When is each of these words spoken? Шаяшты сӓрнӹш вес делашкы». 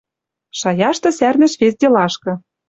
Шаяшты 0.59 1.09
сӓрнӹш 1.17 1.53
вес 1.61 1.73
делашкы». 1.81 2.33